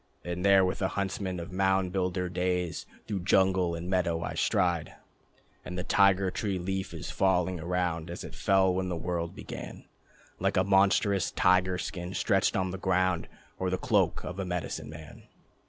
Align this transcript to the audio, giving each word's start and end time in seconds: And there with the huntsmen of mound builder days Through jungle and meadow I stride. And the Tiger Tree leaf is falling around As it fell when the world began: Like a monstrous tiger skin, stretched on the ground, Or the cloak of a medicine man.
And 0.25 0.43
there 0.43 0.65
with 0.65 0.79
the 0.79 0.87
huntsmen 0.87 1.39
of 1.39 1.51
mound 1.51 1.91
builder 1.91 2.27
days 2.27 2.87
Through 3.05 3.19
jungle 3.19 3.75
and 3.75 3.87
meadow 3.87 4.23
I 4.23 4.33
stride. 4.33 4.95
And 5.63 5.77
the 5.77 5.83
Tiger 5.83 6.31
Tree 6.31 6.57
leaf 6.57 6.91
is 6.91 7.11
falling 7.11 7.59
around 7.59 8.09
As 8.09 8.23
it 8.23 8.33
fell 8.33 8.73
when 8.73 8.89
the 8.89 8.95
world 8.97 9.35
began: 9.35 9.85
Like 10.39 10.57
a 10.57 10.63
monstrous 10.63 11.29
tiger 11.29 11.77
skin, 11.77 12.15
stretched 12.15 12.55
on 12.57 12.71
the 12.71 12.79
ground, 12.79 13.27
Or 13.59 13.69
the 13.69 13.77
cloak 13.77 14.23
of 14.23 14.39
a 14.39 14.43
medicine 14.43 14.89
man. 14.89 15.27